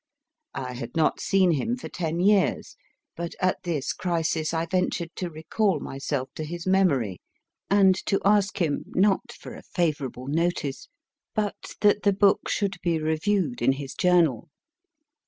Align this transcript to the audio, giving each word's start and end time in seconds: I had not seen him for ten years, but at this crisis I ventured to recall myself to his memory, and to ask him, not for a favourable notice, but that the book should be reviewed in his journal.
I 0.55 0.73
had 0.73 0.95
not 0.95 1.19
seen 1.19 1.51
him 1.51 1.77
for 1.77 1.87
ten 1.87 2.19
years, 2.19 2.75
but 3.15 3.35
at 3.39 3.61
this 3.61 3.93
crisis 3.93 4.51
I 4.51 4.65
ventured 4.65 5.15
to 5.17 5.29
recall 5.29 5.79
myself 5.79 6.31
to 6.37 6.43
his 6.43 6.65
memory, 6.65 7.21
and 7.69 7.93
to 8.07 8.19
ask 8.25 8.59
him, 8.59 8.85
not 8.95 9.31
for 9.31 9.53
a 9.53 9.61
favourable 9.61 10.25
notice, 10.25 10.87
but 11.35 11.75
that 11.81 12.01
the 12.01 12.13
book 12.13 12.49
should 12.49 12.77
be 12.81 12.97
reviewed 12.97 13.61
in 13.61 13.73
his 13.73 13.93
journal. 13.93 14.49